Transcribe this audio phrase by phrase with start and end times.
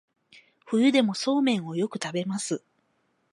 [0.65, 2.63] 冬でもそうめんをよく食べます